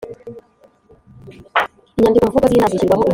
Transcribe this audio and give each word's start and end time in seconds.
Inyandikomvugo 1.95 2.45
z 2.47 2.53
inama 2.53 2.71
zishyirwaho 2.71 3.03
umukono 3.03 3.09